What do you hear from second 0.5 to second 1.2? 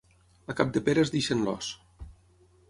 A Capdepera es